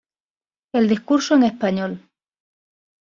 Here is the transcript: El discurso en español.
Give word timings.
El 0.73 0.89
discurso 0.89 1.35
en 1.35 1.43
español. 1.43 2.09